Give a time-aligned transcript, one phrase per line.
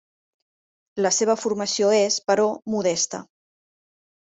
[1.07, 3.23] La seva formació és, però, modesta.